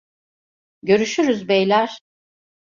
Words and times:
Görüşürüz 0.83 1.47
beyler. 1.47 1.99